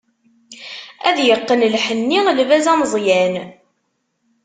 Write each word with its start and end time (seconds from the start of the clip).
Ad 1.07 1.17
yeqqen 1.27 1.61
lḥenni, 1.73 2.19
lbaz 2.39 2.65
ameẓyan. 2.71 3.35